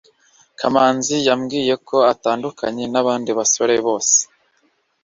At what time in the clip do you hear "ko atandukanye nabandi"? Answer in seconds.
1.87-3.31